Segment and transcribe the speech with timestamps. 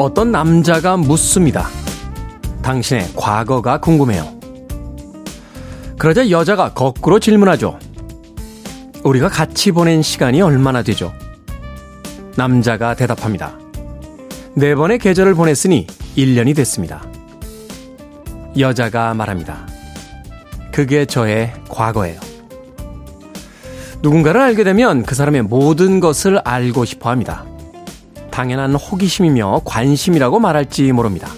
[0.00, 1.68] 어떤 남자가 묻습니다.
[2.62, 4.26] 당신의 과거가 궁금해요.
[5.98, 7.78] 그러자 여자가 거꾸로 질문하죠.
[9.04, 11.12] 우리가 같이 보낸 시간이 얼마나 되죠?
[12.34, 13.58] 남자가 대답합니다.
[14.54, 15.86] 네 번의 계절을 보냈으니
[16.16, 17.04] 1년이 됐습니다.
[18.58, 19.66] 여자가 말합니다.
[20.72, 22.18] 그게 저의 과거예요.
[24.00, 27.44] 누군가를 알게 되면 그 사람의 모든 것을 알고 싶어 합니다.
[28.40, 31.28] 당연한 호기심이며 관심이라고 말할지 모릅니다.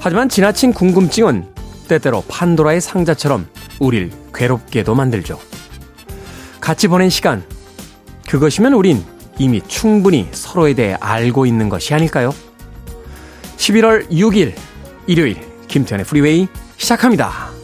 [0.00, 1.46] 하지만 지나친 궁금증은
[1.88, 5.40] 때때로 판도라의 상자처럼 우릴 괴롭게도 만들죠.
[6.60, 7.42] 같이 보낸 시간,
[8.28, 9.02] 그것이면 우린
[9.38, 12.34] 이미 충분히 서로에 대해 알고 있는 것이 아닐까요?
[13.56, 14.52] 11월 6일,
[15.06, 17.57] 일요일, 김태현의 프리웨이 시작합니다.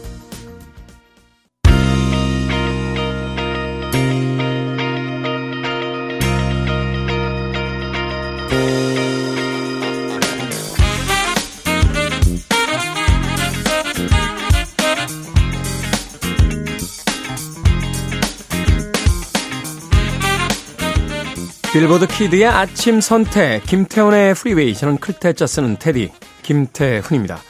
[21.75, 24.75] Billboard Kid의 아침 선택, 김태훈의 Freeway.
[24.75, 26.13] 저는 클 태 자 쓰는 테디,
[26.45, 27.41] 김태훈입니다.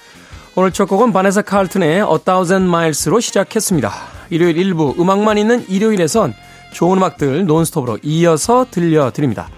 [0.54, 3.92] 오늘 첫 곡은 바네사 칼튼의 A Thousand Miles로 시작했습니다.
[4.30, 6.32] 일요일 일부 음악만 있는 일요일에선
[6.72, 9.50] 좋은 음악들 논스톱으로 이어서 들려드립니다.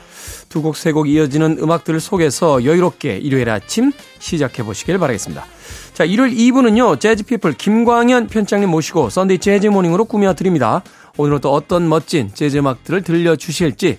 [0.48, 5.46] 두 곡, 세 곡 이어지는 음악들 속에서 여유롭게 일요일 아침 시작해 보시길 바라겠습니다.
[5.94, 10.82] 자, 일요일 2부는요, Jazz People 김광현 편집장님 모시고 Sunday Jazz Morning으로 꾸며드립니다.
[11.18, 13.98] 오늘은 또 어떤 멋진 재즈 음악들을 들려주실지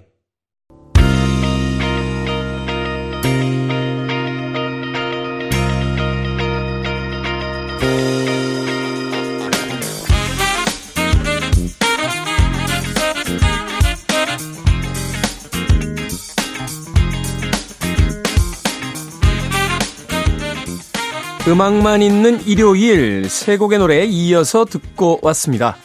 [21.47, 25.75] 음악만 있는 일요일 세 곡의 노래에 이어서 듣고 왔습니다.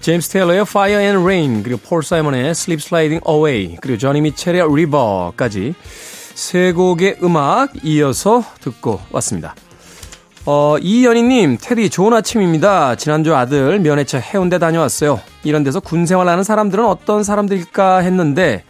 [0.00, 5.74] 제임스 테일러의 Fire and Rain 그리고 폴 사이먼의 Sleep Sliding Away 그리고 조니 미첼의 River까지
[6.34, 9.54] 세 곡의 음악 이어서 듣고 왔습니다.
[10.44, 12.96] 어, 이연희님, 테디 좋은 아침입니다.
[12.96, 15.18] 지난주 아들 면회차 해운대 다녀왔어요.
[15.44, 18.64] 이런 데서 군 생활하는 사람들은 어떤 사람들일까 했는데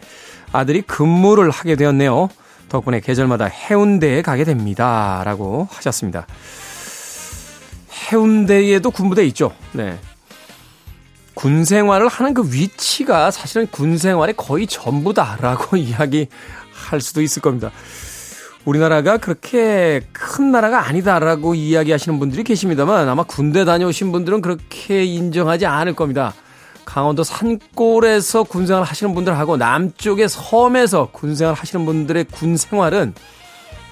[0.53, 2.29] 아들이 근무를 하게 되었네요.
[2.69, 5.21] 덕분에 계절마다 해운대에 가게 됩니다.
[5.25, 6.27] 라고 하셨습니다.
[8.11, 9.53] 해운대에도 군부대 있죠.
[9.73, 9.97] 네.
[11.33, 17.71] 군 생활을 하는 그 위치가 사실은 군 생활의 거의 전부다라고 이야기할 수도 있을 겁니다.
[18.65, 25.93] 우리나라가 그렇게 큰 나라가 아니다라고 이야기하시는 분들이 계십니다만 아마 군대 다녀오신 분들은 그렇게 인정하지 않을
[25.93, 26.33] 겁니다.
[26.87, 33.13] 강원도 산골에서 군생활 하시는 분들하고 남쪽의 섬에서 군생활 하시는 분들의 군 생활은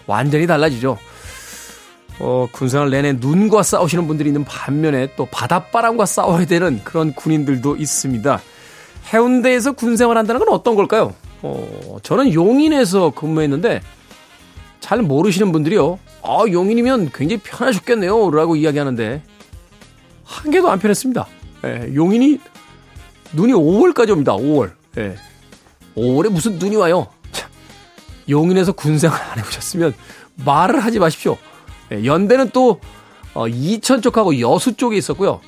[0.07, 0.97] 완전히 달라지죠.
[2.19, 8.41] 어, 군생활 내내 눈과 싸우시는 분들이 있는 반면에 또 바닷바람과 싸워야 되는 그런 군인들도 있습니다.
[9.13, 11.13] 해운대에서 군생활 한다는 건 어떤 걸까요?
[11.41, 13.81] 어, 저는 용인에서 근무했는데
[14.79, 15.99] 잘 모르시는 분들이요.
[16.23, 18.31] 아, 용인이면 굉장히 편하셨겠네요.
[18.31, 19.21] 라고 이야기하는데
[20.23, 21.27] 한 개도 안 편했습니다.
[21.65, 22.39] 예, 용인이
[23.33, 24.33] 눈이 5월까지 옵니다.
[24.33, 24.71] 5월.
[24.97, 25.15] 예.
[25.95, 27.07] 5월에 무슨 눈이 와요?
[27.31, 27.49] 참,
[28.29, 29.93] 용인에서 군생활 안 해보셨으면
[30.45, 31.37] 말을 하지 마십시오.
[31.91, 32.79] 예, 연대는 또
[33.33, 35.41] 어, 이천 쪽하고 여수 쪽에 있었고요.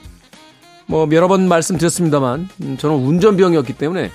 [0.86, 4.10] 뭐 여러 번 말씀드렸습니다만 음, 저는 운전병이었기 때문에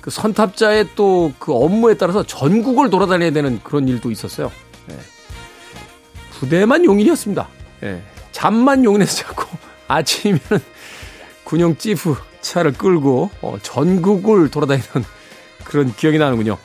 [0.00, 4.52] 그 선탑자의 또 그 업무에 따라서 전국을 돌아다녀야 되는 그런 일도 있었어요.
[4.90, 4.96] 예.
[6.32, 7.48] 부대만 용인이었습니다.
[7.84, 8.02] 예.
[8.32, 9.44] 잠만 용인에서 자고
[9.88, 10.40] 아침이면
[11.44, 14.86] 군용 찌프 차를 끌고 어, 전국을 돌아다니는
[15.64, 16.58] 그런 기억이 나는군요.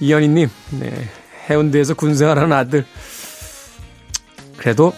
[0.00, 0.48] 이현희님,
[0.80, 1.08] 네,
[1.48, 2.84] 해운대에서 군생활하는 아들.
[4.56, 4.92] 그래도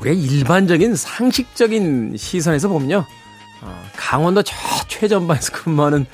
[0.00, 3.04] 우리가 일반적인 상식적인 시선에서 보면요.
[3.62, 4.54] 어, 강원도 저
[4.88, 6.06] 최전방에서 근무하는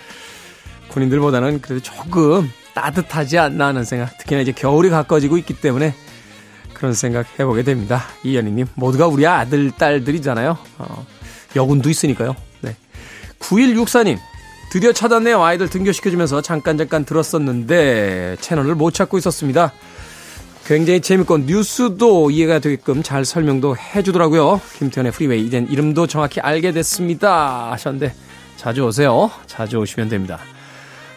[0.89, 4.17] 군인들보다는 그래도 조금 따뜻하지 않나 하는 생각.
[4.19, 5.95] 특히나 이제 겨울이 가까워지고 있기 때문에
[6.73, 8.05] 그런 생각 해보게 됩니다.
[8.25, 10.59] 이현희님, 모두가 우리 아들, 딸들이잖아요.
[10.79, 11.07] 어,
[11.57, 12.37] 여군도 있으니까요.
[12.61, 12.77] 네.
[13.39, 14.19] 9164님,
[14.71, 15.43] 드디어 찾았네요.
[15.43, 19.73] 아이들 등교시켜주면서 잠깐 잠깐 들었었는데 채널을 못 찾고 있었습니다.
[20.67, 24.61] 굉장히 재밌고 뉴스도 이해가 되게끔 잘 설명도 해주더라고요.
[24.79, 28.15] 김태훈의 Freeway 이젠 이름도 정확히 알게 됐습니다 하셨는데
[28.57, 29.31] 자주 오세요.
[29.47, 30.39] 자주 오시면 됩니다.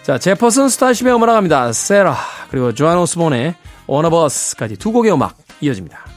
[0.03, 1.71] 자, Jefferson Starship의 음악 나갑니다.
[1.73, 2.15] Sara
[2.49, 3.55] 그리고 조안 오스본의
[3.87, 6.16] 원어버스까지 두 곡의 음악 이어집니다.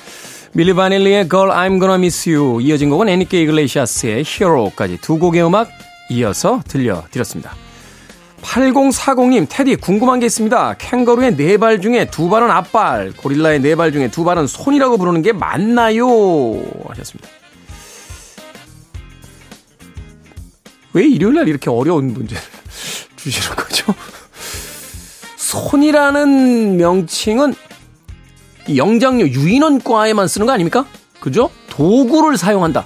[0.53, 5.69] 밀리 바닐리의 Girl I'm Gonna Miss You 이어진 곡은 엔리케 이글레시아스의 Hero까지 두 곡의 음악
[6.09, 7.55] 이어서 들려드렸습니다.
[8.41, 10.73] 8040님, 테디 궁금한 게 있습니다.
[10.77, 15.21] 캥거루의 네 발 중에 두 발은 앞발, 고릴라의 네 발 중에 두 발은 손이라고 부르는
[15.21, 16.07] 게 맞나요?
[16.89, 17.29] 하셨습니다.
[20.93, 22.41] 왜 일요일 날 이렇게 어려운 문제를
[23.15, 23.93] 주시는 거죠?
[25.37, 27.53] 손이라는 명칭은
[28.77, 30.85] 영장류 유인원과에만 쓰는 거 아닙니까?
[31.19, 31.49] 그죠?
[31.69, 32.85] 도구를 사용한다.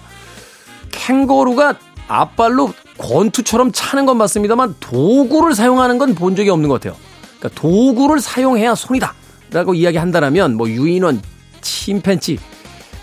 [0.91, 1.75] 캥거루가
[2.07, 6.97] 앞발로 권투처럼 차는 건 맞습니다만 도구를 사용하는 건 본 적이 없는 것 같아요.
[7.39, 9.13] 그러니까 도구를 사용해야 손이다.
[9.51, 11.21] 라고 이야기한다면 뭐 유인원,
[11.61, 12.39] 침팬치,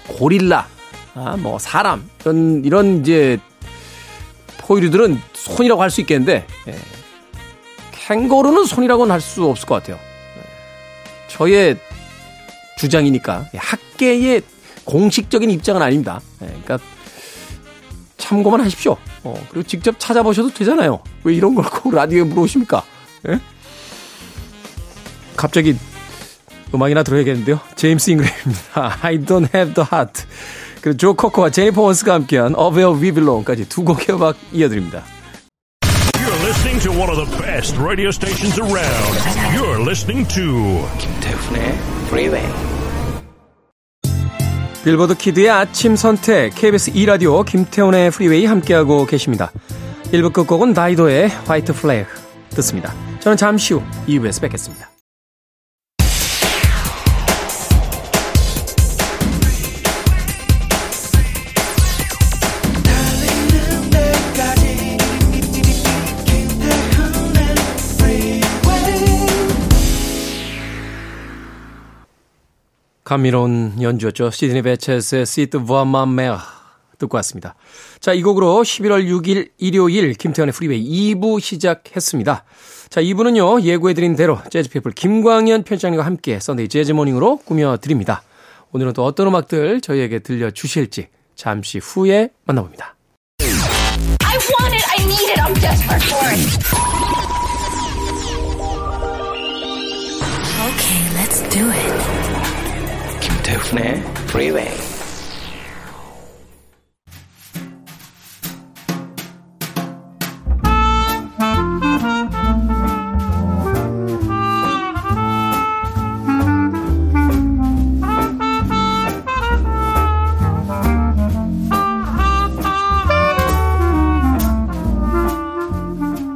[0.09, 0.67] 고릴라,
[1.15, 3.39] 아, 뭐 사람 이런 이런 이제
[4.59, 6.75] 포유류들은 손이라고 할 수 있겠는데 예.
[8.07, 9.97] 캥거루는 손이라고는 할 수 없을 것 같아요.
[9.97, 11.29] 예.
[11.29, 11.77] 저의
[12.83, 14.43] 주장이니까 학계의
[14.85, 16.21] 공식적인 입장은 아닙니다.
[16.43, 16.47] 예.
[16.47, 16.79] 그러니까
[18.19, 18.97] 참고만 하십시오.
[19.23, 21.01] 어, 그리고 직접 찾아보셔도 되잖아요.
[21.25, 22.83] 왜 이런 걸 꼭 라디오에 물어오십니까?
[23.29, 23.41] 예?
[25.37, 25.77] 갑자기
[26.75, 27.61] 음악이나 들어야겠는데요.
[27.77, 28.99] 제임스 잉그램입니다.
[29.03, 30.25] I don't have the heart.
[30.81, 35.05] 그리고 조 카커와 제니퍼 원스가 함께한 We Belong까지 두 곡의 음악 이어드립니다.
[36.73, 39.15] Listening to one of the best radio stations around.
[39.55, 41.75] You're listening to 김태훈의
[42.07, 42.49] Freeway.
[44.83, 49.53] Billboard Kid의 아침 선택 KBS 2라디오 김태훈의 Freeway 함께하고 계십니다.
[50.13, 52.09] 1부 끝곡은 다이도의 White Flag
[52.55, 52.95] 듣습니다.
[53.21, 54.92] 저는 잠시 후 2부에서 뵙겠습니다.
[73.13, 74.31] 감미로운 연주였죠.
[74.31, 76.41] 시드니 베체스의 시트 부아마메아
[76.99, 77.55] 듣고 왔습니다.
[78.01, 82.45] 자, 이 곡으로 11월 6일 일요일 김태훈의 Freeway 2부 시작했습니다.
[82.89, 88.23] 자, 2부는요, 예고해드린 대로 Jazz People 김광현 편집장님과 함께 Sunday Jazz Morning으로 꾸며드립니다.
[88.71, 92.97] 오늘은 또 어떤 음악들 저희에게 들려주실지 잠시 후에 만나봅니다.
[100.63, 102.32] Okay, let's do it.
[103.53, 104.73] 김태훈의 Freeway.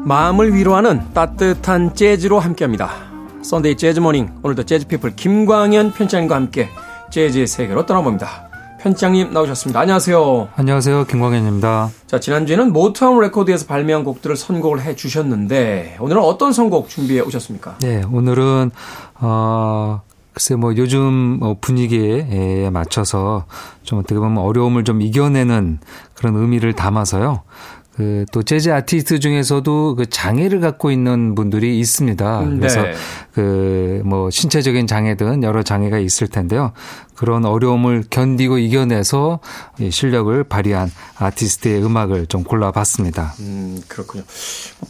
[0.05, 2.91] 마음을 위로하는 따뜻한 재즈로 함께합니다.
[3.43, 6.69] Sunday Jazz Morning 오늘도 재즈피플 김광현 편집장님과 함께
[7.11, 8.49] 재즈의 세계로 떠나봅니다.
[8.81, 9.81] 편집장님 나오셨습니다.
[9.81, 10.49] 안녕하세요.
[10.55, 11.05] 안녕하세요.
[11.07, 11.91] 김광현입니다.
[12.07, 17.79] 자, 지난주에는 모타운 레코드에서 발매한 곡들을 선곡을 해 주셨는데 오늘은 어떤 선곡 준비해 오셨습니까?
[17.81, 18.71] 네, 오늘은
[19.21, 23.47] 어 글쎄 뭐 요즘 뭐 분위기에 맞춰서
[23.83, 25.79] 좀 어떻게 보면 어려움을 좀 이겨내는
[26.15, 27.43] 그런 의미를 담아서요.
[27.97, 32.41] 그 또 재즈 아티스트 중에서도 그 장애를 갖고 있는 분들이 있습니다.
[32.41, 32.95] 음, 그래서 네.
[33.33, 36.73] 그뭐 신체적인 장애든 여러 장애가 있을 텐데요.
[37.15, 39.41] 그런 어려움을 견디고 이겨내서
[39.81, 43.35] 이 실력을 발휘한 아티스트의 음악을 좀 골라봤습니다.
[43.41, 44.25] 음, 그렇군요.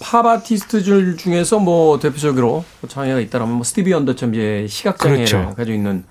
[0.00, 5.54] 팝 아티스트들 중에서 뭐 대표적으로 장애가 있다라면 뭐 스티비 원더처럼 이제 시각 장애를 그렇죠.
[5.54, 6.04] 가지고 있는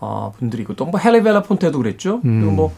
[0.00, 2.20] 어, 분들이 있고 또 뭐 해리 벨라폰테도 그랬죠.
[2.24, 2.40] 음.
[2.40, 2.74] 그리고 뭐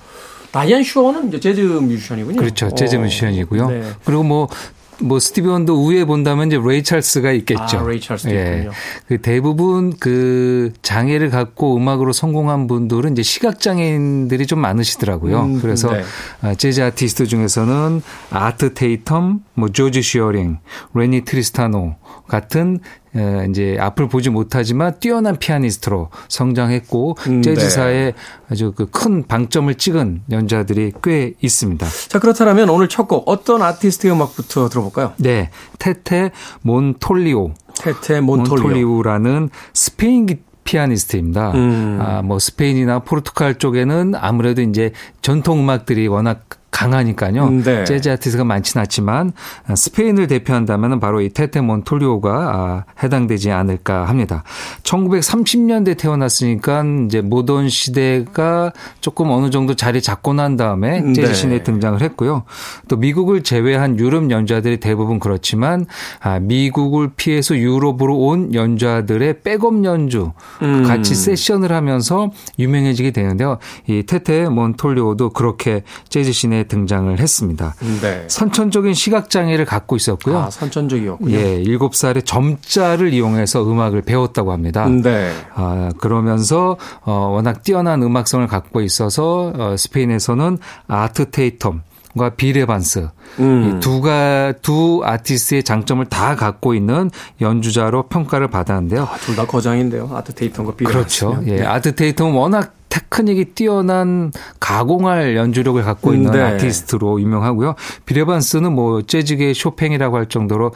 [0.53, 2.37] 다이안 슈어는 이제 재즈 뮤지션이군요.
[2.37, 2.73] 그렇죠.
[2.75, 3.71] 재즈 어, 뮤지션이고요.
[3.71, 3.83] 네.
[4.05, 7.79] 그리고 뭐뭐 스티비 원더 우에 본다면 이제 레이 찰스가 있겠죠.
[7.79, 8.71] 아, 레이 찰스도 있군요.
[9.09, 15.41] 그 대부분 그 장애를 갖고 음악으로 성공한 분들은 이제 시각 장애인들이 좀 많으시더라고요.
[15.43, 16.03] 음, 그래서 네.
[16.43, 20.59] 아, 재즈 아티스트 중에서는 아트 테이텀, 뭐 조지 슈어링,
[20.95, 21.97] 레니 트리스타노
[22.29, 23.02] 같은 에,
[23.51, 27.55] 이제 앞을 보지 못하지만 뛰어난 피아니스트로 성장했고 음, 네.
[27.55, 28.13] 재즈사에
[28.51, 31.87] 아주 그 큰 방점을 찍은 연주자들이 꽤 있습니다.
[32.09, 35.13] 자, 그렇다면 오늘 첫 곡 어떤 아티스트의 음악부터 들어볼까요?
[35.19, 36.31] 네, 테테
[36.63, 38.63] 몬톨리오, 테테 몬톨리오.
[38.63, 41.51] 몬톨리오라는 스페인 기- 피아니스트입니다.
[41.53, 41.99] 음.
[42.01, 47.45] 아, 뭐 스페인이나 포르투갈 쪽에는 아무래도 이제 전통 음악들이 워낙 강하니까요.
[47.45, 47.85] 음, 네.
[47.85, 49.33] 재즈 아티스트가 많지는 않지만
[49.69, 54.43] 아, 스페인을 대표한다면 바로 이 테테 몬톨리오가 아, 해당되지 않을까 합니다.
[54.83, 61.35] 1930년대 태어났으니까 이제 모던 시대가 조금 어느 정도 자리 잡고 난 다음에 음, 재즈 네.
[61.35, 62.45] 신에 등장을 했고요.
[62.89, 65.87] 또 미국을 제외한 유럽 연주자들이 대부분 그렇지만
[66.21, 70.85] 아, 미국을 피해서 유럽으로 온 연주자들의 백업 연주 음.
[70.85, 73.59] 같이 세션을 하면서 유명해지게 되는데요.
[73.87, 77.75] 이 테테 몬톨리오도 그렇게 재즈 신에 등장을 했습니다.
[78.01, 78.25] 네.
[78.29, 80.39] 선천적인 시각 장애를 갖고 있었고요.
[80.39, 81.35] 아, 선천적이었군요.
[81.35, 84.87] 예, 7살에 점자를 이용해서 음악을 배웠다고 합니다.
[84.89, 85.33] 네.
[85.55, 91.81] 아, 그러면서 어, 워낙 뛰어난 음악성을 갖고 있어서 어, 스페인에서는 아트 테이텀
[92.17, 93.09] 과 빌 에반스
[93.39, 93.77] 음.
[93.79, 99.09] 이 두가 두 아티스트의 장점을 다 갖고 있는 연주자로 평가를 받았는데요.
[99.25, 100.11] 둘다 거장인데요.
[100.13, 100.91] 아트 테이텀과 빌 에.
[100.91, 101.43] 그렇죠.
[101.47, 106.43] 예, 아트 테이텀은 워낙 테크닉이 뛰어난 가공할 연주력을 갖고 있는 네.
[106.43, 107.75] 아티스트로 유명하고요.
[108.05, 110.73] 빌 에반스는 뭐 재즈계의 쇼팽이라고 할 정도로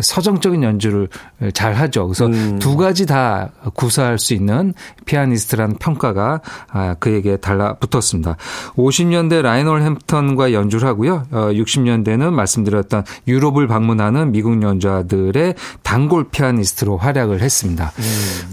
[0.00, 1.08] 서정적인 연주를
[1.52, 2.06] 잘 하죠.
[2.06, 2.58] 그래서 음.
[2.58, 4.72] 두 가지 다 구사할 수 있는
[5.04, 8.36] 피아니스트라는 평가가 아, 그에게 달라붙었습니다.
[8.76, 11.26] 50년대 라이오넬 햄프턴과 연주를 하고요.
[11.30, 17.92] 어, 60년대는 말씀드렸던 유럽을 방문하는 미국 연주자들의 단골 피아니스트로 활약을 했습니다.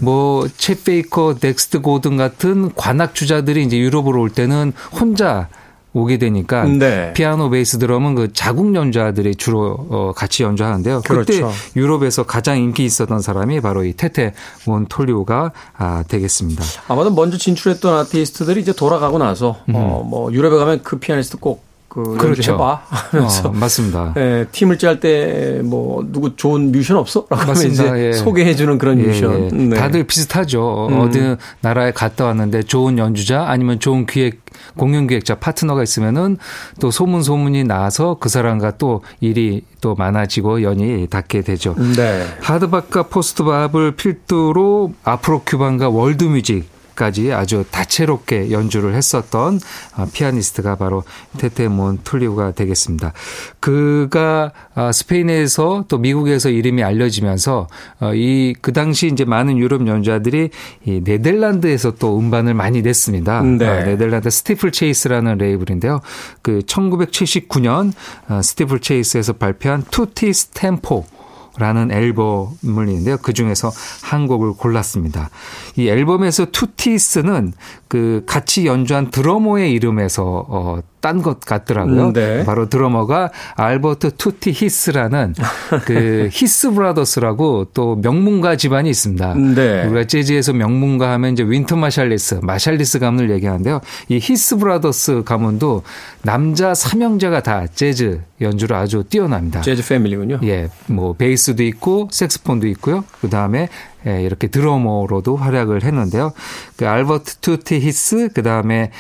[0.02, 5.48] 뭐, 챗 베이커, 덱스터 고든 같은 관악 주자들이 이제 유럽으로 올 때는 혼자
[5.96, 7.14] 오게 되니까 네.
[7.14, 11.02] 피아노, 베이스, 드럼은 그 자국 연주자들이 주로 어, 같이 연주하는데요.
[11.06, 11.52] 그때 그렇죠.
[11.78, 14.34] 유럽에서 가장 인기 있었던 사람이 바로 이 테테
[14.66, 16.64] 몬톨리오가 아, 되겠습니다.
[16.90, 21.65] 아마도 먼저 진출했던 아티스트들이 이제 돌아가고 나서 어, 뭐 유럽에 가면 그 피아니스트 꼭
[21.96, 22.52] 그 그렇죠.
[22.52, 24.14] 연주해봐 하면서 어, 맞습니다.
[24.18, 27.26] 예, 팀을 짤 때 뭐 누구 좋은 뮤지션 없어?
[27.30, 27.66] 라고 하면.
[27.72, 28.14] 이제 예.
[28.14, 29.46] 소개해주는 그런 예, 뮤지션.
[29.46, 29.56] 예.
[29.56, 29.76] 네.
[29.78, 30.88] 다들 비슷하죠.
[30.92, 31.00] 음.
[31.00, 34.42] 어디 나라에 갔다 왔는데 좋은 연주자 아니면 좋은 기획
[34.78, 36.38] 공연 기획자 파트너가 있으면은
[36.80, 41.76] 또 소문 소문이 나서 그 사람과 또 일이 또 많아지고 연이 닿게 되죠.
[41.96, 42.26] 네.
[42.42, 49.60] 하드밥과 포스트밥을 필두로 Afro Cuban과 world music까지 아주 다채롭게 연주를 했었던
[49.96, 51.04] 아, 피아니스트가 바로
[51.38, 53.14] 테테 몬톨리우가 되겠습니다.
[53.60, 57.68] 그가 아, 스페인에서 또 미국에서 이름이 알려지면서
[58.00, 60.50] 어, 이그 당시 이제 많은 유럽 연주자들이
[60.86, 63.42] 이 네덜란드에서 또 음반을 많이 냈습니다.
[63.44, 63.68] 네.
[63.68, 66.02] 아, 네덜란드 스티플 체이스라는 레이블인데요.
[66.42, 67.92] 그 1979년
[68.30, 73.18] 어, 스티플 체이스에서 발표한 Tootie's Tempo라는 앨범을 있는데요.
[73.18, 73.72] 그 중에서
[74.04, 75.30] 한 곡을 골랐습니다.
[75.78, 77.54] 이 앨범에서 Tootie's는
[77.88, 82.08] 그 같이 연주한 드러머의 이름에서 어, 딴 것 같더라고요.
[82.08, 82.44] 음, 네.
[82.46, 85.36] 바로 드러머가 알버트 투티 히스라는
[85.86, 89.36] 그 히스 브라더스라고 또 명문가 집안이 있습니다.
[89.36, 89.86] 네.
[89.86, 93.82] 우리가 재즈에서 명문가 하면 이제 윈튼 마샬리스, 마샬리스 가문을 얘기하는데요.
[94.10, 95.84] 이 히스 브라더스 가문도
[96.24, 99.62] 남자 삼형제가 다 재즈 연주를 아주 뛰어납니다.
[99.62, 100.40] 재즈 family군요.
[100.44, 103.04] 예, 뭐 베이스도 있고 색스폰도 있고요.
[103.22, 103.70] 그 다음에
[104.08, 106.34] 예, 이렇게 드러머로도 활약을 했는데요.
[106.78, 108.92] 그 알버트 투티 히스, 그 다음에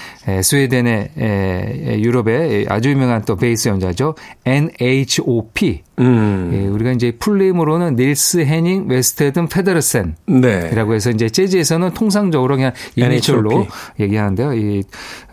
[0.43, 4.15] 스웨덴의 에, 유럽의 아주 유명한 또 베이스 연주자죠.
[4.45, 5.84] NHOP.
[5.99, 6.51] 음.
[6.53, 10.15] 예, 우리가 이제 full name으로는 닐스 해닝 웨스테든 페데르센.
[10.25, 10.69] 네.
[10.71, 13.67] 이라고 해서 이제 재즈에서는 통상적으로 그냥 이니셜로.
[13.99, 14.53] 얘기하는데요.
[14.53, 14.83] 이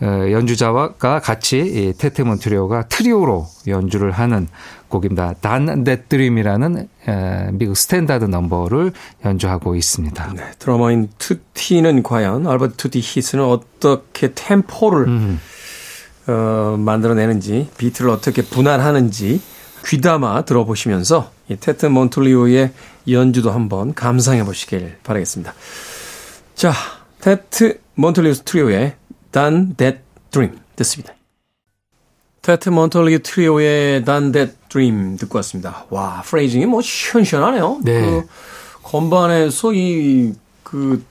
[0.01, 4.47] 어, 연주자와 같이 이 테테 몬톨리우가 트리오로 연주를 하는
[4.87, 5.33] 곡입니다.
[5.41, 8.93] Darn That Dream이라는 에, 미국 standard number를
[9.25, 10.33] 연주하고 있습니다.
[10.35, 15.39] 네, 드러머인 투티는 과연 알버트 투티 히스는 어떻게 템포를 음.
[16.27, 19.41] 어, 만들어내는지 비트를 어떻게 분할하는지
[19.85, 22.71] 귀담아 들어보시면서 이 테테 몬톨리우의
[23.09, 25.53] 연주도 한번 감상해 보시길 바라겠습니다.
[26.55, 26.73] 자,
[27.19, 28.95] 테테 몬톨리우 트리오의
[29.31, 29.99] Darn That
[30.31, 31.13] Dream 듣습니다.
[32.41, 35.85] 테테 몬톨리우 트리오의 Darn That Dream 듣고 왔습니다.
[35.89, 37.81] 와, phrasing이 뭐 시원시원하네요.
[37.83, 38.01] 네.
[38.01, 38.27] 그
[38.83, 40.33] 건반에서 이
[40.73, 41.05] 그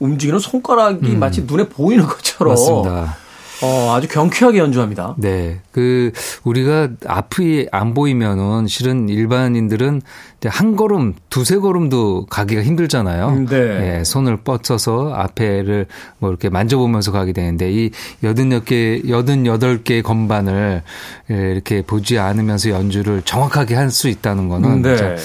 [0.00, 2.52] 움직이는 손가락이 마치 눈에 보이는 것처럼 음.
[2.52, 3.16] 맞습니다.
[3.62, 5.14] 어, 아주 경쾌하게 연주합니다.
[5.18, 5.60] 네.
[5.72, 6.12] 그,
[6.44, 10.02] 우리가 앞이 안 보이면은 실은 일반인들은
[10.40, 13.28] 이제 한 걸음, 두세 걸음도 가기가 힘들잖아요.
[13.28, 13.56] 음, 네.
[13.98, 15.86] 예, 손을 뻗쳐서 앞에를
[16.18, 17.90] 뭐 이렇게 만져보면서 가게 되는데 이
[18.22, 20.82] 여든 개, 여든 여덟 개의 건반을
[21.32, 24.96] 예, 이렇게 보지 않으면서 연주를 정확하게 할 수 있다는 거는 네.
[24.96, 25.16] 진짜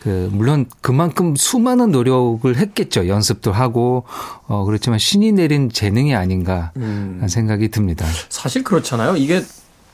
[0.00, 3.08] 그 물론 그만큼 수많은 노력을 했겠죠.
[3.08, 4.04] 연습도 하고
[4.46, 7.24] 어 그렇지만 신이 내린 재능이 아닌가 음.
[7.28, 8.06] 생각이 듭니다.
[8.30, 9.16] 사실 그렇잖아요.
[9.16, 9.42] 이게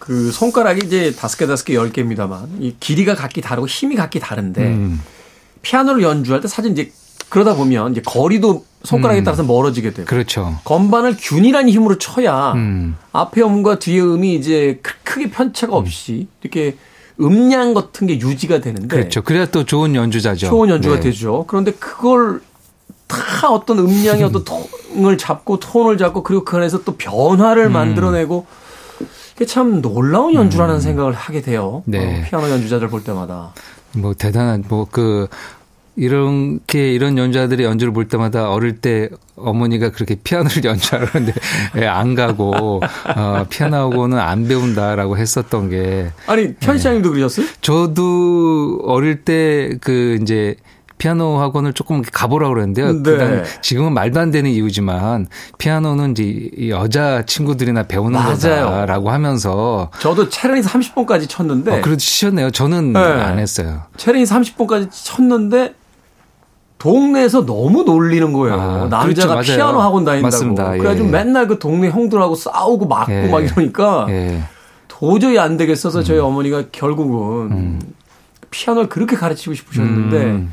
[0.02, 4.18] 그 손가락이 이제 다섯 개 다섯 개 열 개입니다만 이 길이가 각기 다르고 힘이 각기
[4.18, 5.00] 다른데 음.
[5.62, 6.90] 피아노를 연주할 때 사실 이제
[7.28, 9.24] 그러다 보면 이제 거리도 손가락에 음.
[9.24, 10.58] 따라서 멀어지게 되고 그렇죠.
[10.64, 12.96] 건반을 균일한 힘으로 쳐야 음.
[13.12, 16.76] 앞에 음과 뒤에 음이 이제 크- 크게 편차가 없이 이렇게
[17.20, 19.22] 음량 같은 게 유지가 되는데 그렇죠.
[19.22, 20.48] 그래야 또 좋은 연주자죠.
[20.48, 21.00] 좋은 연주가 네.
[21.02, 21.44] 되죠.
[21.46, 22.40] 그런데 그걸
[23.06, 27.72] 다 어떤 음량의 어떤 톤을 잡고 톤을 잡고 그리고 그 안에서 또 변화를 음.
[27.74, 28.46] 만들어내고
[29.36, 31.82] 이게 참 놀라운 연주라는 생각을 하게 돼요.
[31.86, 32.20] 네.
[32.20, 33.52] 어, 피아노 연주자들 볼 때마다.
[33.94, 35.28] 뭐 대단한 뭐그
[35.96, 41.34] 이렇게 이런 연주자들의 연주를 볼 때마다 어릴 때 어머니가 그렇게 피아노를 연주하는데
[41.76, 42.80] 예, 안 가고
[43.14, 47.46] 어, 피아노하고는 안 배운다라고 했었던 게 아니 편시장님도 그러셨어요?
[47.60, 50.56] 저도 어릴 때 그 이제
[51.02, 53.02] 피아노 학원을 조금 가보라고 그랬는데요.
[53.02, 53.42] 네.
[53.60, 55.26] 지금은 말도 안 되는 이유지만
[55.58, 56.22] 피아노는 이제
[56.56, 58.36] 이 여자 친구들이나 배우는 맞아요.
[58.36, 62.52] 거다라고 하면서 저도 체르니 30번까지 쳤는데 어, 그래도 치셨네요.
[62.52, 63.00] 저는 네.
[63.00, 63.82] 안 했어요.
[63.96, 65.74] 체르니 30번까지 쳤는데
[66.78, 68.60] 동네에서 너무 놀리는 거예요.
[68.60, 69.54] 아, 남자가 그렇죠.
[69.56, 70.26] 피아노 학원 다닌다고.
[70.26, 70.74] 맞습니다.
[70.74, 71.10] 예, 그래가지고 예.
[71.10, 73.26] 맨날 그 동네 형들하고 싸우고 맞고 예.
[73.26, 74.44] 막 이러니까 예.
[74.86, 77.80] 도저히 안 되겠어서 저희 어머니가 결국은
[78.52, 80.52] 피아노를 그렇게 가르치고 싶으셨는데 음.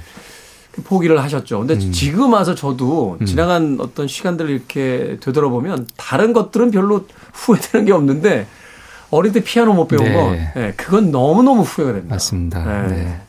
[0.83, 1.59] 포기를 하셨죠.
[1.59, 8.47] 근데 지금 와서 저도 지나간 어떤 시간들을 이렇게 되돌아보면 다른 것들은 별로 후회되는 게 없는데
[9.11, 10.13] 어릴 때 피아노 못 배운 네.
[10.13, 12.15] 건 예, 그건 너무너무 후회가 됩니다.
[12.15, 12.63] 맞습니다.
[12.87, 12.87] 네.
[12.95, 13.21] 네.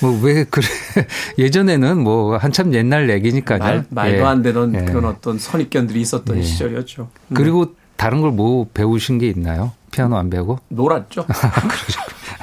[0.00, 0.66] 뭐왜 그래
[1.38, 3.58] 예전에는 뭐 한참 옛날 얘기니까요.
[3.58, 4.22] 말, 말도 예.
[4.22, 4.84] 안 되는 예.
[4.84, 6.42] 그런 어떤 선입견들이 있었던 예.
[6.42, 7.08] 시절이었죠.
[7.28, 7.34] 음.
[7.34, 9.72] 그리고 다른 걸 뭐 배우신 게 있나요?
[9.90, 10.58] 피아노 안 배우고?
[10.68, 11.26] 놀았죠.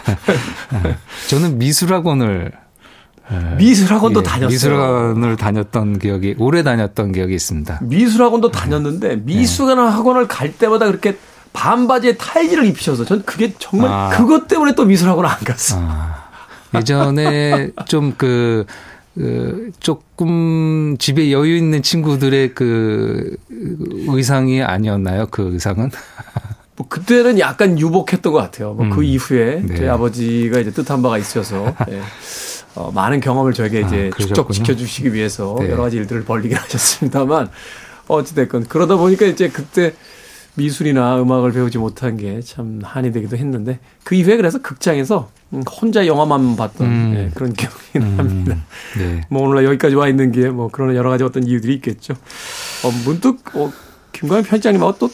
[1.29, 2.51] 저는 미술학원을
[3.57, 4.49] 미술학원도 예, 다녔어요.
[4.49, 7.79] 미술학원을 다녔던 기억이 오래 다녔던 기억이 있습니다.
[7.83, 11.17] 미술학원도 다녔는데 미술학원을 갈 때마다 그렇게
[11.53, 14.09] 반바지에 타이즈를 입히셔서 전 그게 정말 아.
[14.09, 15.85] 그것 때문에 또 미술학원 안 갔어요.
[15.87, 16.31] 아,
[16.75, 18.65] 예전에 좀 그,
[19.15, 23.37] 그, 조금 집에 여유 있는 친구들의 그
[24.07, 25.27] 의상이 아니었나요?
[25.29, 25.91] 그 의상은?
[26.75, 28.73] 뭐 그때는 약간 유복했던 것 같아요.
[28.73, 29.03] 뭐그 음.
[29.03, 29.75] 이후에 네.
[29.75, 32.01] 저희 아버지가 이제 뜻한 바가 있어서 예.
[32.75, 34.53] 어, 많은 경험을 저에게 이제 아, 축적 그러셨군요.
[34.53, 35.69] 지켜주시기 위해서 네.
[35.69, 37.49] 여러 가지 일들을 벌리긴 하셨습니다만
[38.07, 39.93] 어찌됐건 그러다 보니까 이제 그때
[40.55, 46.05] 미술이나 음악을 배우지 못한 게 참 한이 되기도 했는데 그 이후에 그래서 극장에서 음, 혼자
[46.05, 47.13] 영화만 봤던 음.
[47.15, 47.75] 예, 그런 기억이
[48.17, 48.57] 납니다.
[48.97, 49.21] 네.
[49.29, 52.13] 뭐 오늘날 여기까지 와 있는 게 뭐 그런 여러 가지 어떤 이유들이 있겠죠.
[52.83, 53.71] 어, 문득 어,
[54.11, 55.09] 김광현 편집장님하고 또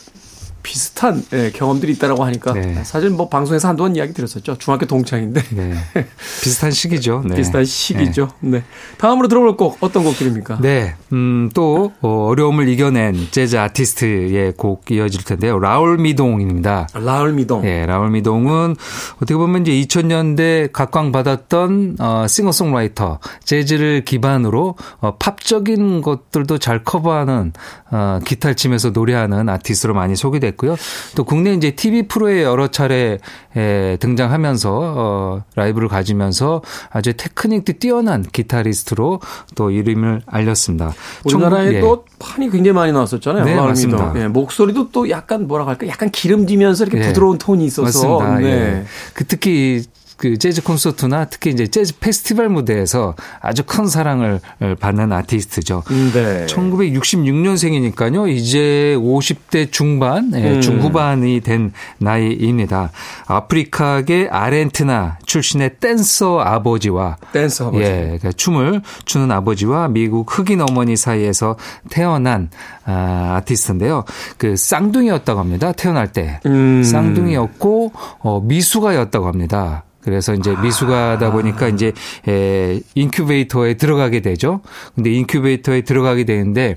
[0.64, 2.84] 비슷한 예, 경험들이 있다라고 하니까 네.
[2.84, 4.58] 사실 뭐 방송에서 한두 번 이야기 드렸었죠.
[4.58, 5.74] 중학교 동창인데 네.
[6.44, 7.24] 비슷한 시기죠.
[7.26, 7.36] 네.
[7.36, 8.30] 비슷한 시기죠.
[8.40, 8.64] 네.
[8.98, 10.60] 다음으로 들어볼 곡 어떤 곡들입니까?
[10.62, 15.60] 네, 음, 또, 어, 어려움을 이겨낸 재즈 아티스트의 곡 이어질 텐데요.
[15.60, 16.88] 라울 미동입니다.
[16.94, 17.66] 라울 미동.
[17.66, 18.76] 예, 라울 미동은
[19.16, 27.54] 어떻게 보면 이제 2000년대 각광받았던 어, 싱어송라이터, 재즈를 기반으로 어, 팝적인 것들도 잘 커버하는
[27.92, 30.76] 어, 기타를 치면서 노래하는 아티스트로 많이 소개 됐고요.
[31.16, 33.18] 또 국내 이제 TV 프로에 여러 차례
[33.56, 39.22] 에, 등장하면서 어, 라이브를 가지면서 아주 테크닉도 뛰어난 기타리스트로
[39.56, 40.94] 또 이름을 알렸습니다.
[41.26, 41.80] 우리나라에 예.
[41.82, 43.46] 또 판이 굉장히 많이 나왔었잖아요.
[43.46, 44.14] 네, 맞습니다.
[44.18, 45.88] 예, 목소리도 또 약간 뭐라고 할까?
[45.88, 47.08] 약간 기름지면서 이렇게 예.
[47.08, 48.40] 부드러운 톤이 있어서 맞습니다.
[48.40, 48.48] 네.
[48.48, 48.84] 예.
[49.14, 49.84] 그 특히
[50.20, 54.42] 그 재즈 콘서트나 특히 이제 재즈 페스티벌 무대에서 아주 큰 사랑을
[54.80, 55.84] 받는 아티스트죠.
[55.92, 56.46] 음, 네.
[56.46, 58.30] 1966년생이니까요.
[58.30, 60.62] 이제 50대 중반, 예, 음.
[60.62, 62.92] 중후반이 된 나이입니다.
[63.28, 67.86] 아프리카계 아르헨티나 출신의 댄서 아버지와 댄서 아버지.
[67.86, 71.56] 예, 그러니까 춤을 추는 아버지와 미국 흑인 어머니 사이에서
[71.90, 72.50] 태어난
[72.84, 74.04] 아, 아티스트인데요.
[74.38, 75.72] 그 쌍둥이였다고 합니다.
[75.72, 76.84] 태어날 때 음.
[76.84, 79.86] 쌍둥이였고 어, 미숙아였다고 합니다.
[80.10, 81.94] 그래서 이제 미숙아다 보니까 이제
[82.28, 84.62] 에, 인큐베이터에 들어가게 되죠.
[84.96, 86.76] 근데 인큐베이터에 들어가게 되는데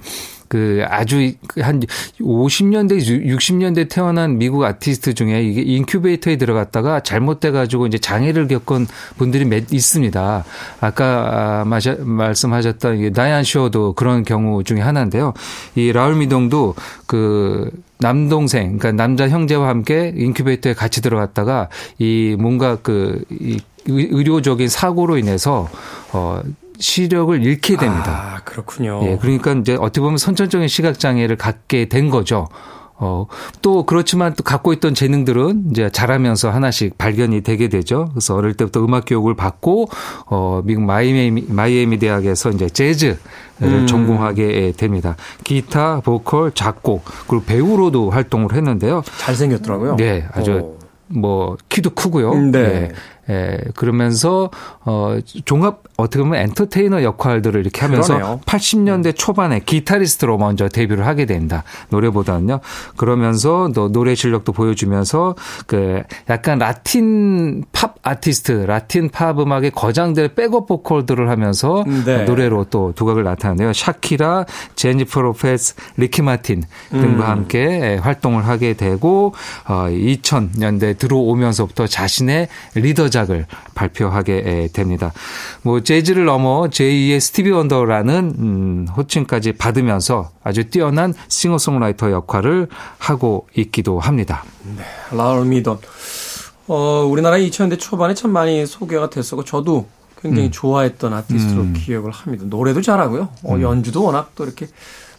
[0.53, 1.81] 그 아주 한
[2.21, 8.87] 50년대, 60년대 태어난 미국 아티스트 중에 이게 인큐베이터에 들어갔다가 잘못돼 가지고 이제 장애를 겪은
[9.17, 10.45] 분들이 몇 있습니다.
[10.81, 15.33] 아까 마셔, 말씀하셨던 다이안 슈어도 그런 경우 중에 하나인데요.
[15.75, 16.75] 이 라울 미동도
[17.07, 25.71] 그 남동생, 그러니까 남자 형제와 함께 인큐베이터에 같이 들어갔다가 이 뭔가 그이 의료적인 사고로 인해서
[26.13, 26.43] 어
[26.83, 28.37] 시력을 잃게 됩니다.
[28.37, 29.01] 아, 그렇군요.
[29.05, 32.49] 예, 그러니까 이제 어떻게 보면 선천적인 시각 장애를 갖게 된 거죠.
[32.97, 33.27] 어,
[33.63, 38.09] 또 그렇지만 또 갖고 있던 재능들은 이제 자라면서 하나씩 발견이 되게 되죠.
[38.13, 39.89] 그래서 어릴 때부터 음악 교육을 받고
[40.27, 43.17] 어, 미국 마이애미 마이애미 대학에서 이제 재즈를
[43.63, 43.87] 음.
[43.87, 45.17] 전공하게 됩니다.
[45.43, 49.03] 기타, 보컬, 작곡 그리고 배우로도 활동을 했는데요.
[49.19, 49.97] 잘생겼더라고요.
[49.97, 50.79] 네, 아주 오.
[51.09, 52.35] 뭐 키도 크고요.
[52.35, 52.51] 네.
[52.51, 52.93] 네.
[53.31, 54.51] 예, 그러면서
[54.85, 58.41] 어 종합 어떻게 보면 엔터테이너 역할들을 이렇게 하면서 그러네요.
[58.45, 61.63] 80년대 초반에 기타리스트로 먼저 데뷔를 하게 됩니다.
[61.91, 62.61] 노래보다는요.
[62.97, 70.67] 그러면서 또 노래 실력도 보여주면서 그 약간 라틴 팝 아티스트, 라틴 팝 음악의 거장들의 백업
[70.67, 72.25] 보컬들을 하면서 네.
[72.25, 73.73] 노래로 또 두각을 나타내요.
[73.73, 77.21] 샤키라, 제니퍼 로페스, 리키 마틴 등과 음.
[77.21, 79.35] 함께 활동을 하게 되고
[79.69, 83.47] 어 2000년대 들어오면서부터 자신의 리더작을
[83.77, 85.13] 발표하게 됩니다.
[85.63, 92.67] 뭐 재즈를 넘어 제2의 스티비 원더라는 음, 호칭까지 받으면서 아주 뛰어난 싱어송라이터 역할을
[92.99, 94.45] 하고 있기도 합니다.
[94.77, 94.83] 네,
[95.17, 95.79] 라울 미돈.
[96.67, 99.87] 어, 우리나라 2000년대 초반에 참 많이 소개가 됐었고 저도
[100.21, 100.51] 굉장히 음.
[100.53, 101.75] 좋아했던 아티스트로 음.
[101.77, 102.45] 기억을 합니다.
[102.49, 103.29] 노래도 잘하고요.
[103.45, 104.67] 어, 연주도 워낙 또 이렇게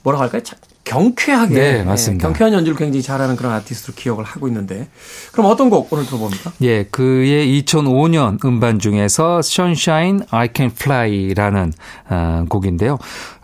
[0.03, 0.41] 뭐라 할까요?
[0.85, 2.27] 참 경쾌하게 네, 맞습니다.
[2.27, 4.87] 경쾌한 연주를 굉장히 잘하는 그런 아티스트로 기억을 하고 있는데
[5.31, 6.53] 그럼 어떤 곡 오늘 들어봅니까?
[6.61, 11.73] 예, 그의 2005년 음반 중에서 Sunshine I Can Fly라는
[12.09, 12.97] 어, 곡인데요.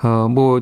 [0.04, 0.62] 어, 뭐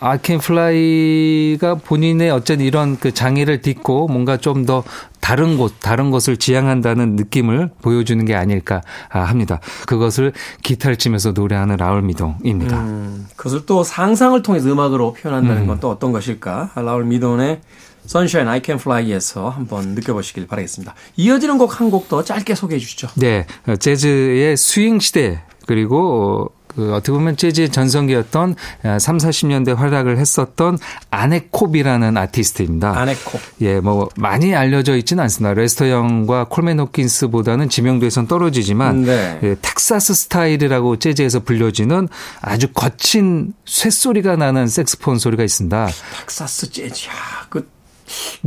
[0.00, 4.84] I Can Fly가 본인의 어쩐 이런 그 장애를 딛고 뭔가 좀 더
[5.20, 8.80] 다른 곳, 다른 것을 지향한다는 느낌을 보여주는 게 아닐까
[9.10, 9.60] 합니다.
[9.86, 10.32] 그것을
[10.62, 12.78] 기타를 치면서 노래하는 라울 미돈입니다.
[12.80, 15.66] 음, 그것을 또 상상을 통해서 음악으로 표현한다는 음.
[15.66, 16.70] 건 또 어떤 것일까?
[16.76, 17.60] 라울 미돈의
[18.06, 20.94] Sunshine I Can Fly에서 한번 느껴보시길 바라겠습니다.
[21.16, 23.08] 이어지는 곡 한 곡 더 짧게 소개해 주시죠.
[23.16, 23.46] 네,
[23.78, 28.54] 재즈의 스윙 시대 그리고 그 어떻게 보면 재즈의 전성기였던
[29.00, 30.78] 3, 40년대 활약을 했었던
[31.10, 32.96] 아넷 콥이라는 아티스트입니다.
[32.96, 33.40] 아넷 콥.
[33.62, 35.54] 예, 뭐 많이 알려져 있지는 않습니다.
[35.54, 39.40] 레스터 영과 콜맨 호킨스보다는 지명도에선 떨어지지만 네.
[39.42, 42.08] 예, 텍사스 스타일이라고 재즈에서 불려지는
[42.40, 45.88] 아주 거친 쇳소리가 나는 색스폰 소리가 있습니다.
[46.18, 47.08] 텍사스 재즈.
[47.08, 47.12] 야,
[47.48, 47.68] 그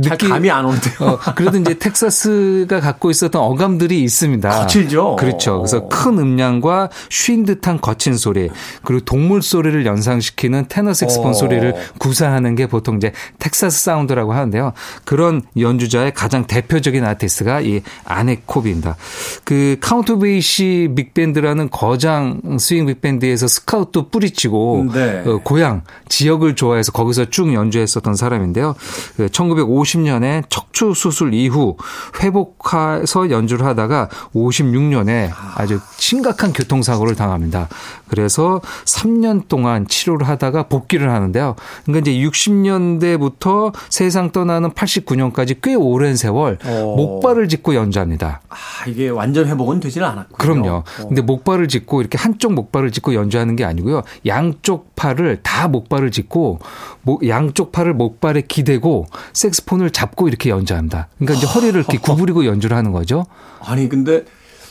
[0.02, 0.94] 잘 느낌- 감이 안 오는데요.
[1.00, 4.48] 어, 그래도 이제 텍사스가 갖고 있었던 어감들이 있습니다.
[4.50, 5.16] 거칠죠?
[5.16, 5.58] 그렇죠.
[5.58, 8.48] 그래서 큰 음량과 쉰 듯한 거친 소리,
[8.84, 11.32] 그리고 동물 소리를 연상시키는 테너 색스폰 어.
[11.32, 14.72] 소리를 구사하는 게 보통 이제 텍사스 사운드라고 하는데요.
[15.04, 18.96] 그런 연주자의 가장 대표적인 아티스트가 이 아네콥입니다.
[19.44, 25.22] 그 카운트 베이시 빅밴드라는 거장 스윙 빅밴드에서 스카우트도 뿌리치고 네.
[25.26, 28.74] 어, 고향 지역을 좋아해서 거기서 쭉 연주했었던 사람인데요.
[29.16, 31.76] 그 1950년에 척추 수술 이후
[32.22, 37.68] 회복해서 연주를 하다가 56년에 아주 심각한 교통사고를 당합니다.
[38.08, 41.56] 그래서 3년 동안 치료를 하다가 복귀를 하는데요.
[41.84, 46.94] 그러니까 이제 60년대부터 세상 떠나는 89년까지 꽤 오랜 세월 어.
[46.96, 48.40] 목발을 짚고 연주합니다.
[48.48, 50.36] 아, 이게 완전 회복은 되지는 않았고요.
[50.36, 50.68] 그럼요.
[50.76, 50.84] 어.
[50.98, 54.02] 근데 목발을 짚고 이렇게 한쪽 목발을 짚고 연주하는 게 아니고요.
[54.26, 56.58] 양쪽 팔을 다 목발을 짚고
[57.02, 59.06] 목- 양쪽 팔을 목발에 기대고
[59.42, 61.08] 색스폰을 잡고 이렇게 연주합니다.
[61.18, 63.26] 그러니까 이제 허리를 이렇게 구부리고 연주를 하는 거죠.
[63.60, 64.24] 아니 근데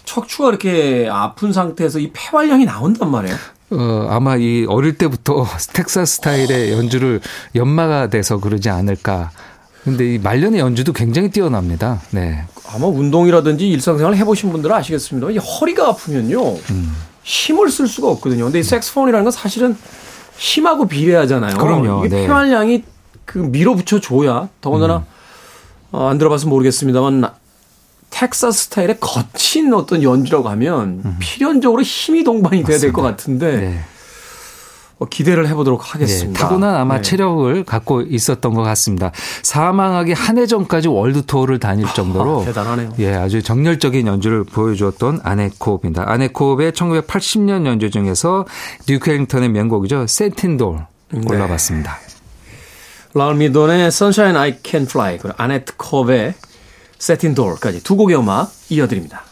[0.05, 3.35] 척추가 이렇게 아픈 상태에서 이 폐활량이 나온단 말이에요.
[3.71, 7.21] 어, 아마 이 어릴 때부터 텍사스 스타일의 연주를
[7.55, 9.31] 연마가 돼서 그러지 않을까.
[9.83, 12.01] 근데 이 말년의 연주도 굉장히 뛰어납니다.
[12.11, 12.43] 네.
[12.67, 15.31] 아마 운동이라든지 일상생활 해보신 분들은 아시겠습니다.
[15.31, 16.57] 이 허리가 아프면요
[17.23, 18.45] 힘을 쓸 수가 없거든요.
[18.45, 19.75] 근데 이 색스폰이라는 건 사실은
[20.37, 21.57] 힘하고 비례하잖아요.
[21.57, 22.05] 그럼요.
[22.05, 22.27] 이게 네.
[22.27, 22.83] 폐활량이
[23.31, 25.05] 그 밀어붙여 줘야 더군다나
[25.93, 27.33] 어, 안 들어봐서 모르겠습니다만 나-
[28.09, 33.79] 텍사스 스타일의 거친 어떤 연주라고 하면 필연적으로 힘이 동반이 돼야 될 것 같은데 네.
[34.99, 36.39] 어, 기대를 해보도록 네, 하겠습니다.
[36.41, 37.01] 타고난 아마 네.
[37.03, 39.11] 체력을 갖고 있었던 것 같습니다.
[39.43, 42.91] 사망하기 한 해 전까지 월드 투어를 다닐 정도로 아, 대단하네요.
[42.99, 46.03] 예, 아주 정열적인 연주를 보여주었던 아넷 콥입니다.
[46.11, 48.45] 아넷 콥의 1980년 연주 중에서
[48.85, 50.05] 듀크 엘링턴의 명곡이죠.
[50.07, 51.21] Satin Doll 네.
[51.21, 51.97] 골라봤습니다.
[53.13, 56.33] 라울 미돈의 Sunshine I Can Fly 그리고 아넷 콥의
[56.99, 59.23] Satin Doll까지 두 곡의 음악 이어드립니다.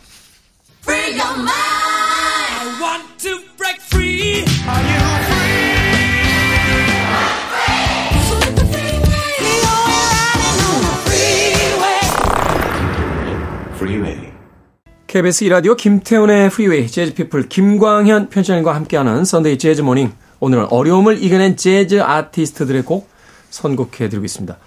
[15.07, 22.83] KBS 2라디오 김태훈의 프리웨이 재즈피플 김광현 편집장님과 함께하는 선데이 재즈모닝 오늘은 어려움을 이겨낸 재즈 아티스트들의
[22.83, 23.09] 곡
[23.49, 24.57] 선곡해 드리고 있습니다.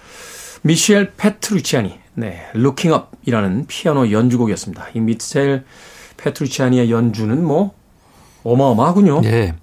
[0.62, 4.88] 미셸 페트루치아니 네, Looking Up이라는 피아노 연주곡이었습니다.
[4.94, 5.64] 이 미셸
[6.18, 7.74] 페트루치아니의 연주는 뭐
[8.44, 9.22] 어마어마하군요.
[9.24, 9.54] 예.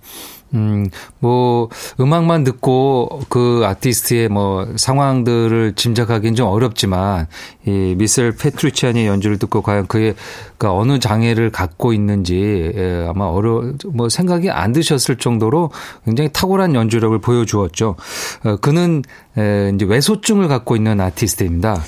[0.53, 0.87] 음,
[1.19, 7.27] 뭐, 음악만 듣고 그 아티스트의 뭐 상황들을 짐작하기는 좀 어렵지만,
[7.65, 10.15] 이 미셸 페트루치아니의 연주를 듣고 과연 그의
[10.57, 15.71] 그 어느 장애를 갖고 있는지, 예, 아마 어려, 뭐 생각이 안 드셨을 정도로
[16.05, 17.95] 굉장히 탁월한 연주력을 보여주었죠.
[18.43, 19.03] 어, 그는
[19.37, 21.81] 에, 이제 왜소증을 갖고 있는 아티스트입니다.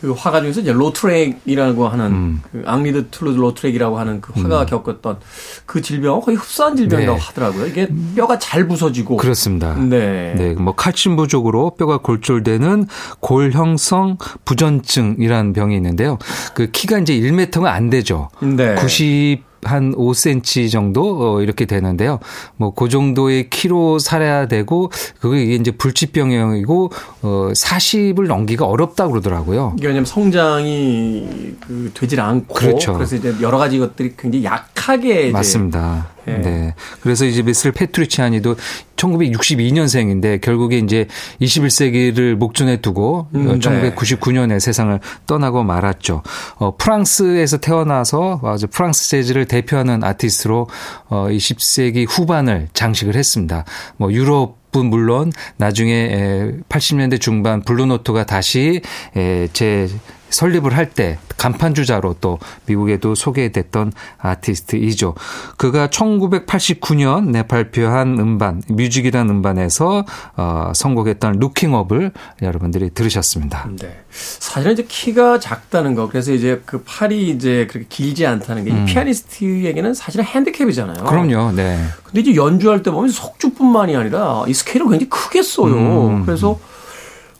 [0.00, 2.42] 그 화가 중에서 이제 로트렉이라고 하는 음.
[2.50, 5.18] 그 앙리 드 툴루즈 로트렉이라고 하는 그 화가가 겪었던
[5.66, 7.24] 그 질병 거의 흡사한 질병이라고 네.
[7.24, 7.66] 하더라고요.
[7.66, 9.74] 이게 뼈가 잘 부서지고 그렇습니다.
[9.74, 10.34] 네.
[10.36, 12.86] 네, 뭐 칼슘 부족으로 뼈가 골절되는
[13.20, 16.18] 골형성 부전증이라는 병이 있는데요.
[16.54, 18.30] 그 키가 이제 1m가 안 되죠.
[18.40, 18.74] 네.
[18.76, 22.18] 90 한 5cm 정도 어, 이렇게 되는데요.
[22.56, 26.90] 뭐 그 정도의 키로 살아야 되고 그게 이제 불치병이고
[27.22, 29.74] 어 40을 넘기가 어렵다 그러더라고요.
[29.76, 32.98] 이게 왜냐면 성장이 그 되질 않고 그렇죠.
[32.98, 36.08] 래서 이제 여러 가지 것들이 굉장히 약하게 맞습니다.
[36.30, 36.38] 예.
[36.38, 36.74] 네.
[37.00, 38.56] 그래서 이제 미슬 페트루치아니도
[38.96, 41.06] 1962년생인데 결국에 이제
[41.40, 43.58] 21세기를 목전에 두고 음, 어, 네.
[43.94, 46.22] 1999년에 세상을 떠나고 말았죠.
[46.56, 50.68] 어, 프랑스에서 태어나서 아주 프랑스 재즈를 대표하는 아티스트로
[51.08, 53.64] 어, 20세기 후반을 장식을 했습니다.
[53.96, 58.80] 뭐 유럽 분 물론 나중에 에, 80년대 중반 블루노트가 다시
[59.16, 59.88] 에, 재
[60.30, 65.14] 설립을 할 때 간판 주자로 또 미국에도 소개됐던 아티스트이죠.
[65.56, 70.04] 그가 1989년 내 발표한 음반 뮤직이라는 음반에서
[70.36, 72.12] 어, 선곡했던 루킹업을
[72.42, 73.68] 여러분들이 들으셨습니다.
[73.80, 74.00] 네.
[74.10, 79.94] 사실은 이제 키가 작다는 거 그래서 이제 그 팔이 이제 그렇게 길지 않다는 게이 피아니스트에게는
[79.94, 81.04] 사실은 핸디캡이잖아요.
[81.04, 81.06] 음.
[81.06, 81.52] 그럼요.
[81.52, 81.78] 네.
[82.04, 86.08] 근데 이제 연주할 때 보면 속주뿐만이 아니라 이 스케일을 굉장히 크게 써요.
[86.08, 86.26] 음.
[86.26, 86.58] 그래서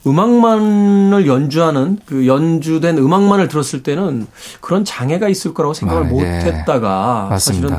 [0.07, 4.27] 음악만을 연주하는 그 연주된 음악만을 들었을 때는
[4.61, 6.27] 그런 장애가 있을 거라고 생각을 아, 못 예.
[6.27, 7.71] 했다가 사실은.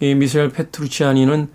[0.00, 1.48] 이 미셸 페트루치아니는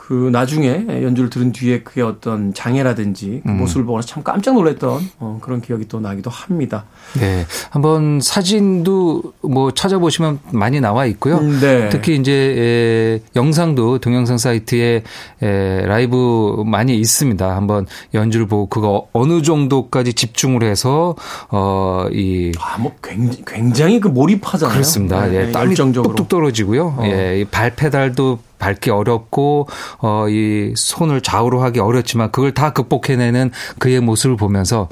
[0.00, 3.58] 그 나중에 연주를 들은 뒤에 그의 어떤 장애라든지 그 음.
[3.58, 6.86] 모습을 보고서 참 깜짝 놀랐던 어, 그런 기억이 또 나기도 합니다.
[7.20, 7.44] 네.
[7.68, 11.36] 한번 사진도 뭐 찾아보시면 많이 나와 있고요.
[11.36, 11.90] 음, 네.
[11.90, 15.02] 특히 이제 에, 영상도 동영상 사이트에
[15.42, 17.54] 에, 라이브 많이 있습니다.
[17.54, 21.14] 한번 연주를 보고 그거 어느 정도까지 집중을 해서
[21.50, 24.72] 어이 아, 뭐 굉장히, 굉장히 그 몰입하잖아요.
[24.72, 25.26] 그렇습니다.
[25.26, 26.14] 네, 예, 네, 땀이 열정적으로.
[26.14, 26.94] 뚝뚝 떨어지고요.
[26.98, 27.02] 어.
[27.04, 29.66] 예, 이 발페달도 밟기 어렵고
[29.98, 34.88] 어 이 손을 좌우로 하기 어렵지만 그걸 다 극복해내는 그의 모습을 보면서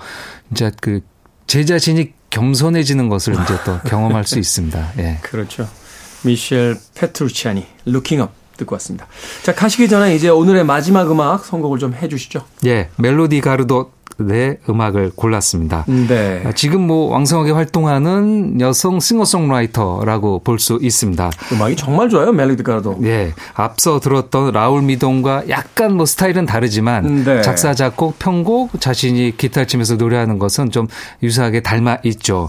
[0.50, 1.00] 이제 그
[1.48, 4.92] 제 자신이 겸손해지는 것을 이제 또 경험할 수 있습니다.
[4.98, 5.18] 예.
[5.22, 5.66] 그렇죠.
[6.24, 9.06] 미셸 페트루치아니, Looking Up 듣고 왔습니다.
[9.42, 12.44] 자, 가시기 전에 이제 오늘의 마지막 음악 선곡을 좀 해주시죠.
[12.66, 15.84] 예, 멜로디 가르도 의 음악을 골랐습니다.
[15.86, 16.42] 네.
[16.44, 21.30] 아, 지금 뭐 왕성하게 활동하는 여성 싱어송라이터라고 볼 수 있습니다.
[21.52, 22.98] 음악이 정말 좋아요, 멜로디 가르도.
[23.04, 27.42] 예, 앞서 들었던 라울 미돈과 약간 뭐 스타일은 다르지만 네.
[27.42, 30.88] 작사 작곡 편곡 자신이 기타 치면서 노래하는 것은 좀
[31.22, 32.48] 유사하게 닮아 있죠.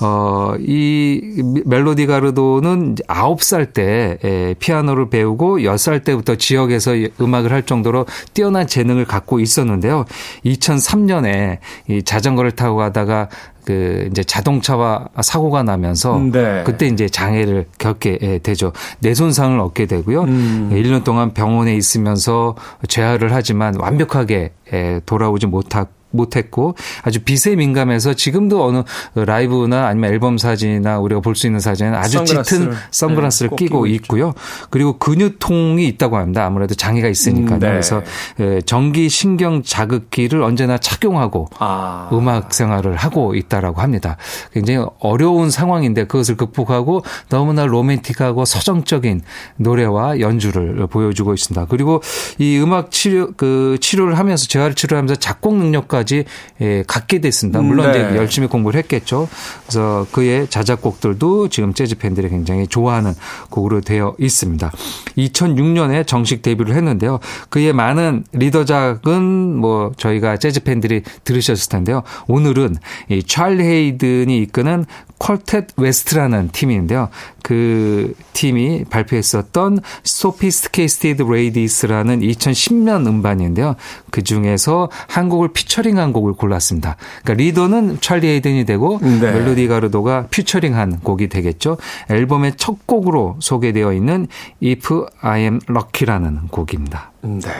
[0.00, 1.20] 어, 이
[1.64, 9.04] 멜로디 가르도는 9살 때 에, 피아노를 배우고 10살 때부터 지역에서 음악을 할 정도로 뛰어난 재능을
[9.04, 10.04] 갖고 있었는데요.
[10.46, 13.28] 2003년 에 이 자전거를 타고 가다가
[13.64, 16.62] 그 이제 자동차와 사고가 나면서 네.
[16.64, 18.72] 그때 이제 장애를 겪게 예, 되죠.
[19.00, 20.22] 뇌 손상을 얻게 되고요.
[20.22, 20.70] 음.
[20.72, 22.56] 1년 동안 병원에 있으면서
[22.88, 28.82] 재활을 하지만 완벽하게 예, 돌아오지 못하 못했고 아주 빛에 민감해서 지금도 어느
[29.14, 33.56] 라이브나 아니면 앨범 사진이나 우리가 볼 수 있는 사진은 아주 짙은 선글라스를, 선글라스를 네, 꼭
[33.56, 34.34] 끼고 끼고 있고요.
[34.70, 36.44] 그리고 근육통이 있다고 합니다.
[36.44, 37.56] 아무래도 장애가 있으니까요.
[37.56, 37.68] 음, 네.
[37.68, 38.02] 그래서
[38.40, 42.10] 예, 전기 신경 자극기를 언제나 착용하고 아.
[42.12, 44.16] 음악 생활을 하고 있다라고 합니다.
[44.52, 49.22] 굉장히 어려운 상황인데 그것을 극복하고 너무나 로맨틱하고 서정적인
[49.56, 51.66] 노래와 연주를 보여주고 있습니다.
[51.66, 52.02] 그리고
[52.38, 56.24] 이 음악 치료 그 치료를 하면서 재활 치료하면서 작곡 능력 까지
[56.60, 57.60] 예, 갖게 됐습니다.
[57.60, 57.98] 물론 네.
[57.98, 59.28] 이제 열심히 공부를 했겠죠.
[59.62, 63.14] 그래서 그의 자작곡들도 지금 재즈 팬들이 굉장히 좋아하는
[63.50, 64.70] 곡으로 되어 있습니다.
[65.16, 67.18] 2006년에 정식 데뷔를 했는데요.
[67.48, 72.02] 그의 많은 리더작은 뭐 저희가 재즈 팬들이 들으셨을 텐데요.
[72.28, 72.76] 오늘은
[73.10, 74.84] 이 찰리 헤이든이 이끄는
[75.18, 77.08] 쿼텟 웨스트라는 팀인데요.
[77.42, 83.76] 그 팀이 발표했었던 Sophisticated Ladies라는 2010년 음반인데요.
[84.10, 86.96] 그 중에서 한 곡을 피처링한 곡을 골랐습니다.
[87.22, 89.32] 그러니까 리더는 찰리 헤이든이 되고 네.
[89.32, 91.78] 멜로디 가르도가 피처링한 곡이 되겠죠.
[92.10, 94.28] 앨범의 첫 곡으로 소개되어 있는
[94.62, 97.12] If I Am Lucky라는 곡입니다.
[97.22, 97.50] 네.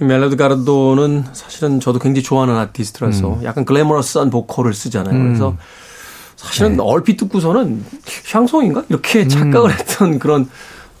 [0.00, 5.18] 이 멜로디 가르도는 사실은 저도 굉장히 좋아하는 아티스트라서 약간 글래머러스한 보컬을 쓰잖아요.
[5.18, 5.56] 그래서
[6.46, 7.84] 사실은 얼핏 듣고서는
[8.32, 10.48] 향송인가 이렇게 착각을 했던 그런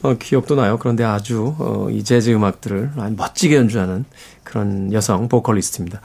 [0.02, 0.78] 어, 기억도 나요.
[0.78, 4.04] 그런데 아주 어, 이 재즈 음악들을 멋지게 연주하는
[4.44, 6.00] 그런 여성 보컬리스트입니다.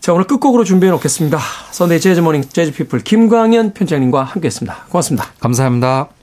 [0.00, 1.38] 자 오늘 끝곡으로 준비해 놓겠습니다.
[1.72, 4.86] 선데이 재즈 모닝 재즈 피플 김광현 편집장님과 함께했습니다.
[4.88, 5.26] 고맙습니다.
[5.40, 6.17] 감사합니다.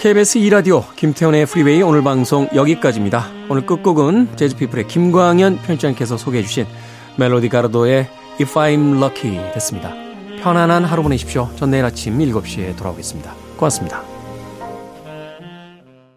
[0.00, 3.26] KBS 2라디오 김태훈의 프리웨이 오늘 방송 여기까지입니다.
[3.50, 6.64] 오늘 끝곡은 재즈피플의 김광현 편집장께서 소개해 주신
[7.18, 8.08] 멜로디 가르도의
[8.40, 9.92] If I'm Lucky 됐습니다.
[10.42, 11.50] 편안한 하루 보내십시오.
[11.56, 13.34] 전 내일 아침 7시에 돌아오겠습니다.
[13.58, 14.09] 고맙습니다.